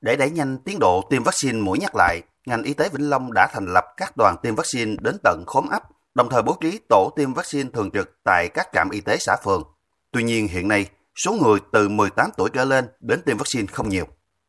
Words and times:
Để 0.00 0.16
đẩy 0.16 0.30
nhanh 0.30 0.58
tiến 0.58 0.78
độ 0.78 1.06
tiêm 1.10 1.22
vaccine 1.22 1.60
mũi 1.60 1.78
nhắc 1.78 1.92
lại, 1.94 2.20
ngành 2.46 2.62
y 2.62 2.74
tế 2.74 2.88
Vĩnh 2.88 3.10
Long 3.10 3.32
đã 3.32 3.48
thành 3.52 3.66
lập 3.66 3.84
các 3.96 4.16
đoàn 4.16 4.36
tiêm 4.42 4.54
vaccine 4.54 4.96
đến 5.00 5.16
tận 5.22 5.44
khóm 5.46 5.68
ấp, 5.68 5.82
đồng 6.14 6.28
thời 6.30 6.42
bố 6.42 6.56
trí 6.60 6.80
tổ 6.88 7.12
tiêm 7.16 7.34
vaccine 7.34 7.70
thường 7.72 7.90
trực 7.90 8.16
tại 8.24 8.48
các 8.54 8.68
trạm 8.72 8.90
y 8.90 9.00
tế 9.00 9.16
xã 9.20 9.36
phường. 9.44 9.62
Tuy 10.10 10.22
nhiên 10.22 10.48
hiện 10.48 10.68
nay, 10.68 10.86
số 11.24 11.32
người 11.32 11.58
từ 11.72 11.88
18 11.88 12.30
tuổi 12.36 12.50
trở 12.52 12.64
lên 12.64 12.88
đến 13.00 13.22
tiêm 13.22 13.36
vaccine 13.36 13.66
không 13.66 13.88
nhiều. 13.88 14.04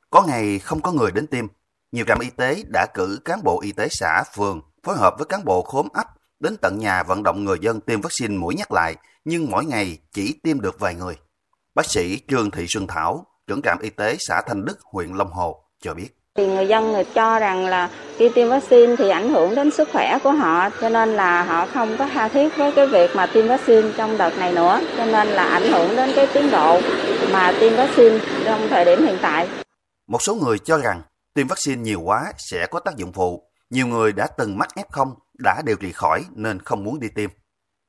Có 0.10 0.22
ngày 0.28 0.60
không 0.60 0.82
có 0.82 0.92
người 0.92 1.12
đến 1.12 1.28
tiêm. 1.28 1.46
Nhiều 1.92 2.06
trạm 2.08 2.20
y 2.20 2.30
tế 2.30 2.64
đã 2.74 2.86
cử 2.94 3.20
cán 3.26 3.44
bộ 3.44 3.62
y 3.62 3.72
tế 3.72 3.88
xã, 3.92 4.24
phường 4.36 4.62
phối 4.84 4.98
hợp 4.98 5.16
với 5.18 5.26
cán 5.26 5.46
bộ 5.46 5.62
khóm 5.62 5.88
ấp 5.94 6.08
đến 6.40 6.58
tận 6.62 6.78
nhà 6.80 7.04
vận 7.04 7.24
động 7.24 7.44
người 7.44 7.58
dân 7.62 7.82
tiêm 7.82 8.02
vaccine 8.02 8.38
mũi 8.38 8.56
nhắc 8.56 8.72
lại, 8.72 8.96
nhưng 9.26 9.52
mỗi 9.52 9.66
ngày 9.66 9.98
chỉ 10.12 10.40
tiêm 10.44 10.62
được 10.62 10.80
vài 10.80 10.96
người. 10.96 11.18
Bác 11.76 11.86
sĩ 11.86 12.22
Trương 12.28 12.52
Thị 12.52 12.66
Xuân 12.68 12.88
Thảo, 12.88 13.26
trưởng 13.50 13.62
trạm 13.62 13.80
y 13.80 13.90
tế 13.90 14.16
xã 14.20 14.42
Thanh 14.48 14.66
Đức, 14.66 14.80
huyện 14.92 15.14
Long 15.14 15.32
Hồ 15.32 15.64
cho 15.82 15.94
biết. 15.94 16.10
Thì 16.36 16.48
người 16.48 16.68
dân 16.68 16.92
người 16.92 17.04
cho 17.04 17.40
rằng 17.40 17.66
là 17.66 17.90
khi 18.18 18.30
tiêm 18.36 18.50
vaccine 18.50 18.96
thì 18.96 19.10
ảnh 19.10 19.30
hưởng 19.30 19.56
đến 19.56 19.72
sức 19.72 19.90
khỏe 19.92 20.20
của 20.24 20.32
họ, 20.32 20.70
cho 20.82 20.90
nên 20.90 21.10
là 21.10 21.44
họ 21.44 21.68
không 21.74 21.98
có 21.98 22.08
tha 22.14 22.28
thiết 22.28 22.58
với 22.58 22.72
cái 22.72 22.88
việc 22.88 23.16
mà 23.16 23.26
tiêm 23.34 23.48
vaccine 23.48 23.92
trong 23.98 24.18
đợt 24.18 24.38
này 24.38 24.54
nữa, 24.54 24.82
cho 24.98 25.06
nên 25.06 25.28
là 25.28 25.44
ảnh 25.44 25.72
hưởng 25.72 25.96
đến 25.96 26.12
cái 26.16 26.28
tiến 26.34 26.52
độ 26.52 26.82
mà 27.34 27.54
tiêm 27.60 27.76
vaccine 27.76 28.20
trong 28.46 28.68
thời 28.70 28.86
điểm 28.86 29.06
hiện 29.06 29.18
tại. 29.22 29.50
Một 30.08 30.22
số 30.22 30.36
người 30.36 30.60
cho 30.60 30.78
rằng 30.78 31.02
tiêm 31.34 31.48
vaccine 31.48 31.82
nhiều 31.82 32.02
quá 32.02 32.34
sẽ 32.38 32.68
có 32.72 32.80
tác 32.80 32.96
dụng 32.96 33.14
phụ. 33.14 33.44
Nhiều 33.70 33.88
người 33.88 34.12
đã 34.12 34.28
từng 34.38 34.58
mắc 34.58 34.70
F0 34.76 35.14
đã 35.44 35.62
điều 35.66 35.76
trị 35.76 35.92
khỏi 35.92 36.26
nên 36.36 36.60
không 36.60 36.84
muốn 36.84 37.00
đi 37.00 37.08
tiêm. 37.16 37.30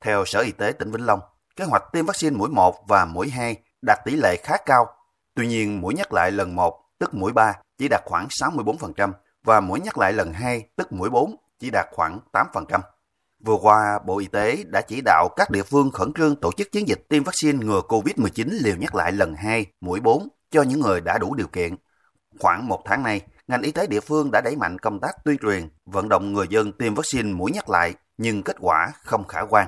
Theo 0.04 0.24
Sở 0.24 0.40
Y 0.40 0.52
tế 0.52 0.72
tỉnh 0.72 0.92
Vĩnh 0.92 1.06
Long, 1.06 1.20
kế 1.56 1.64
hoạch 1.64 1.82
tiêm 1.92 2.06
vaccine 2.06 2.36
mũi 2.36 2.48
1 2.48 2.74
và 2.88 3.04
mũi 3.04 3.30
2 3.30 3.56
đạt 3.86 3.98
tỷ 4.04 4.16
lệ 4.16 4.36
khá 4.36 4.56
cao. 4.66 4.86
Tuy 5.40 5.46
nhiên, 5.46 5.80
mũi 5.80 5.94
nhắc 5.94 6.12
lại 6.12 6.30
lần 6.30 6.56
1, 6.56 6.80
tức 6.98 7.14
mũi 7.14 7.32
3, 7.32 7.52
chỉ 7.78 7.88
đạt 7.88 8.00
khoảng 8.04 8.26
64% 8.26 9.12
và 9.44 9.60
mũi 9.60 9.80
nhắc 9.80 9.98
lại 9.98 10.12
lần 10.12 10.32
2, 10.32 10.68
tức 10.76 10.92
mũi 10.92 11.10
4, 11.10 11.36
chỉ 11.58 11.70
đạt 11.70 11.86
khoảng 11.92 12.20
8%. 12.32 12.80
Vừa 13.44 13.56
qua, 13.62 13.98
Bộ 14.06 14.18
Y 14.18 14.26
tế 14.26 14.64
đã 14.66 14.80
chỉ 14.80 15.00
đạo 15.04 15.28
các 15.36 15.50
địa 15.50 15.62
phương 15.62 15.90
khẩn 15.90 16.12
trương 16.12 16.36
tổ 16.36 16.52
chức 16.52 16.72
chiến 16.72 16.88
dịch 16.88 17.08
tiêm 17.08 17.24
vaccine 17.24 17.66
ngừa 17.66 17.80
COVID-19 17.88 18.48
liều 18.62 18.76
nhắc 18.76 18.94
lại 18.94 19.12
lần 19.12 19.34
2, 19.34 19.66
mũi 19.80 20.00
4 20.00 20.28
cho 20.50 20.62
những 20.62 20.80
người 20.80 21.00
đã 21.00 21.18
đủ 21.18 21.34
điều 21.34 21.46
kiện. 21.46 21.76
Khoảng 22.38 22.68
một 22.68 22.82
tháng 22.84 23.02
nay, 23.02 23.20
ngành 23.48 23.62
y 23.62 23.72
tế 23.72 23.86
địa 23.86 24.00
phương 24.00 24.30
đã 24.32 24.40
đẩy 24.40 24.56
mạnh 24.56 24.78
công 24.78 25.00
tác 25.00 25.24
tuyên 25.24 25.38
truyền, 25.38 25.68
vận 25.86 26.08
động 26.08 26.32
người 26.32 26.46
dân 26.50 26.72
tiêm 26.72 26.94
vaccine 26.94 27.32
mũi 27.32 27.50
nhắc 27.52 27.70
lại, 27.70 27.94
nhưng 28.18 28.42
kết 28.42 28.56
quả 28.60 28.92
không 29.04 29.26
khả 29.26 29.40
quan. 29.40 29.66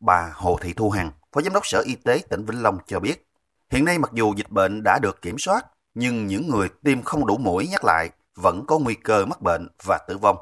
Bà 0.00 0.30
Hồ 0.34 0.58
Thị 0.62 0.72
Thu 0.72 0.90
Hằng, 0.90 1.10
Phó 1.32 1.40
Giám 1.40 1.52
đốc 1.52 1.66
Sở 1.66 1.82
Y 1.86 1.94
tế 1.94 2.20
tỉnh 2.30 2.44
Vĩnh 2.44 2.62
Long 2.62 2.78
cho 2.86 3.00
biết, 3.00 3.25
hiện 3.70 3.84
nay 3.84 3.98
mặc 3.98 4.10
dù 4.14 4.34
dịch 4.36 4.50
bệnh 4.50 4.82
đã 4.82 4.98
được 5.02 5.22
kiểm 5.22 5.38
soát, 5.38 5.66
nhưng 5.94 6.26
những 6.26 6.48
người 6.48 6.68
tiêm 6.84 7.02
không 7.02 7.26
đủ 7.26 7.36
mũi 7.36 7.68
nhắc 7.70 7.84
lại 7.84 8.10
vẫn 8.36 8.64
có 8.66 8.78
nguy 8.78 8.94
cơ 8.94 9.26
mắc 9.26 9.42
bệnh 9.42 9.68
và 9.84 9.98
tử 10.08 10.18
vong. 10.18 10.36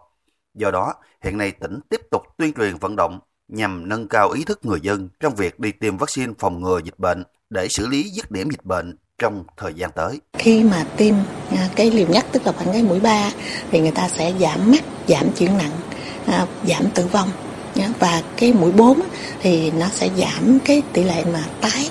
Do 0.55 0.71
đó, 0.71 0.95
hiện 1.23 1.39
nay 1.39 1.53
tỉnh 1.53 1.81
tiếp 1.89 2.01
tục 2.11 2.23
tuyên 2.39 2.53
truyền 2.53 2.77
vận 2.77 2.97
động 2.97 3.21
nhằm 3.49 3.89
nâng 3.89 4.09
cao 4.09 4.31
ý 4.31 4.45
thức 4.45 4.61
người 4.63 4.81
dân 4.83 5.09
trong 5.21 5.35
việc 5.35 5.61
đi 5.61 5.73
tiêm 5.73 5.97
vaccine 5.97 6.33
phòng 6.39 6.63
ngừa 6.63 6.81
dịch 6.85 6.99
bệnh 6.99 7.25
để 7.51 7.69
xử 7.69 7.87
lý 7.87 8.11
dứt 8.11 8.31
điểm 8.31 8.51
dịch 8.51 8.65
bệnh 8.65 8.97
trong 9.19 9.45
thời 9.57 9.75
gian 9.75 9.91
tới. 9.91 10.21
Khi 10.39 10.65
mà 10.65 10.87
tiêm 10.97 11.15
à, 11.51 11.69
cái 11.77 11.91
liều 11.91 12.07
nhắc 12.07 12.27
tức 12.33 12.47
là 12.47 12.53
khoảng 12.53 12.73
cái 12.73 12.83
mũi 12.83 13.01
3 13.01 13.31
thì 13.71 13.81
người 13.81 13.91
ta 13.91 14.09
sẽ 14.09 14.33
giảm 14.41 14.71
mắc, 14.71 14.85
giảm 15.09 15.33
chuyển 15.39 15.59
nặng, 15.59 15.73
à, 16.27 16.47
giảm 16.67 16.91
tử 16.95 17.07
vong 17.13 17.29
và 17.99 18.23
cái 18.37 18.53
mũi 18.53 18.73
4 18.73 19.01
thì 19.41 19.71
nó 19.71 19.87
sẽ 19.89 20.11
giảm 20.17 20.59
cái 20.65 20.83
tỷ 20.93 21.05
lệ 21.05 21.25
mà 21.33 21.45
tái 21.61 21.91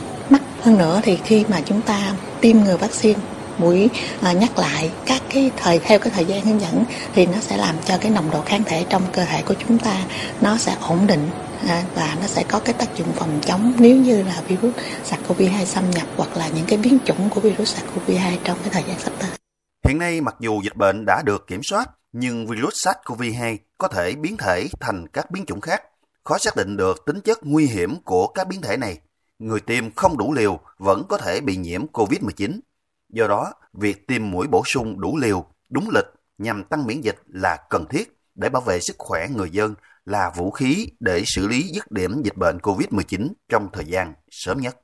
hơn 0.64 0.78
nữa 0.78 1.02
thì 1.04 1.18
khi 1.26 1.46
mà 1.50 1.62
chúng 1.66 1.82
ta 1.82 2.16
tiêm 2.42 2.58
ngừa 2.58 2.78
vaccine 2.78 3.20
mũi 3.58 3.90
à, 4.22 4.34
nhắc 4.34 4.58
lại 4.58 4.92
các 5.06 5.22
cái 5.30 5.52
thời 5.58 5.80
theo 5.80 6.00
cái 6.00 6.14
thời 6.16 6.26
gian 6.26 6.46
hướng 6.46 6.62
dẫn 6.62 6.84
thì 7.14 7.26
nó 7.26 7.40
sẽ 7.40 7.58
làm 7.58 7.76
cho 7.86 7.98
cái 8.02 8.12
nồng 8.12 8.32
độ 8.32 8.42
kháng 8.42 8.64
thể 8.64 8.86
trong 8.90 9.02
cơ 9.14 9.26
thể 9.26 9.42
của 9.46 9.54
chúng 9.68 9.78
ta 9.78 10.06
nó 10.42 10.58
sẽ 10.58 10.76
ổn 10.82 11.08
định 11.08 11.30
à, 11.68 11.84
và 11.96 12.18
nó 12.22 12.28
sẽ 12.28 12.44
có 12.44 12.60
cái 12.60 12.74
tác 12.74 12.98
dụng 12.98 13.08
phòng 13.16 13.40
chống 13.46 13.74
nếu 13.78 13.96
như 13.96 14.24
là 14.24 14.42
virus 14.48 14.76
SARS-CoV-2 15.10 15.66
xâm 15.66 15.92
nhập 15.92 16.08
hoặc 16.18 16.38
là 16.38 16.48
những 16.48 16.66
cái 16.68 16.78
biến 16.78 16.98
chủng 17.06 17.30
của 17.30 17.42
virus 17.42 17.76
SARS-CoV-2 17.76 18.38
trong 18.44 18.58
cái 18.64 18.70
thời 18.72 18.84
gian 18.88 19.00
sắp 19.00 19.14
tới. 19.20 19.30
Hiện 19.88 19.98
nay 19.98 20.22
mặc 20.22 20.36
dù 20.40 20.62
dịch 20.64 20.76
bệnh 20.76 21.06
đã 21.06 21.22
được 21.26 21.48
kiểm 21.48 21.64
soát 21.64 21.90
nhưng 22.12 22.48
virus 22.48 22.88
SARS-CoV-2 22.88 23.58
có 23.78 23.88
thể 23.88 24.16
biến 24.16 24.38
thể 24.38 24.68
thành 24.80 25.08
các 25.08 25.32
biến 25.32 25.46
chủng 25.46 25.62
khác. 25.62 25.82
Khó 26.24 26.38
xác 26.38 26.56
định 26.56 26.78
được 26.78 27.06
tính 27.06 27.22
chất 27.22 27.40
nguy 27.42 27.66
hiểm 27.66 27.96
của 28.06 28.28
các 28.28 28.48
biến 28.48 28.62
thể 28.62 28.78
này. 28.78 28.98
Người 29.40 29.60
tiêm 29.60 29.92
không 29.92 30.18
đủ 30.18 30.34
liều 30.34 30.60
vẫn 30.78 31.04
có 31.10 31.18
thể 31.18 31.42
bị 31.42 31.58
nhiễm 31.58 31.86
COVID-19. 31.88 32.60
Do 33.10 33.28
đó, 33.28 33.54
việc 33.74 34.08
tiêm 34.08 34.32
mũi 34.32 34.48
bổ 34.48 34.64
sung 34.66 35.02
đủ 35.02 35.18
liều, 35.18 35.46
đúng 35.70 35.90
lịch 35.94 36.06
nhằm 36.38 36.64
tăng 36.64 36.88
miễn 36.88 37.02
dịch 37.02 37.16
là 37.28 37.58
cần 37.70 37.86
thiết 37.90 38.18
để 38.36 38.50
bảo 38.50 38.62
vệ 38.62 38.80
sức 38.80 38.96
khỏe 38.98 39.28
người 39.36 39.50
dân 39.50 39.76
là 40.06 40.32
vũ 40.36 40.52
khí 40.52 40.88
để 41.00 41.24
xử 41.26 41.48
lý 41.48 41.72
dứt 41.74 41.92
điểm 41.92 42.22
dịch 42.24 42.38
bệnh 42.38 42.58
COVID-19 42.58 43.30
trong 43.50 43.70
thời 43.74 43.86
gian 43.86 44.14
sớm 44.32 44.62
nhất. 44.62 44.78